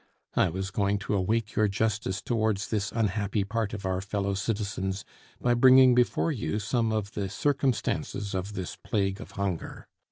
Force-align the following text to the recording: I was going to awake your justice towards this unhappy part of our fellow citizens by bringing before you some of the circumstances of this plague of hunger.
I 0.33 0.49
was 0.49 0.71
going 0.71 0.97
to 0.97 1.13
awake 1.13 1.53
your 1.55 1.67
justice 1.67 2.23
towards 2.23 2.69
this 2.69 2.91
unhappy 2.91 3.43
part 3.43 3.71
of 3.71 3.85
our 3.85 4.01
fellow 4.01 4.33
citizens 4.33 5.05
by 5.39 5.53
bringing 5.53 5.93
before 5.93 6.31
you 6.31 6.57
some 6.57 6.91
of 6.91 7.11
the 7.13 7.29
circumstances 7.29 8.33
of 8.33 8.53
this 8.53 8.75
plague 8.75 9.21
of 9.21 9.33
hunger. 9.33 9.85